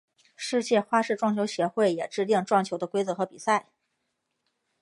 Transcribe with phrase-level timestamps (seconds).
[0.35, 3.67] 世界花式撞球协会也制定撞球的规则和比赛。